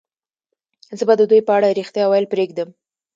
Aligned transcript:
زه 0.97 1.03
به 1.07 1.13
د 1.17 1.21
دوی 1.29 1.41
په 1.47 1.51
اړه 1.57 1.67
رښتیا 1.79 2.05
ویل 2.07 2.25
پرېږدم 2.33 2.69